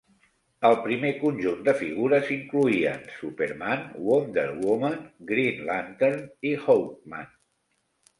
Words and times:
El 0.67 0.75
primer 0.85 1.09
conjunt 1.17 1.59
de 1.65 1.73
figures 1.81 2.31
incloïen 2.35 3.03
Superman, 3.17 3.83
Wonder 4.07 4.45
Woman, 4.63 4.95
Green 5.33 5.61
Lantern 5.69 6.25
i 6.51 6.55
Hawkman. 6.65 7.29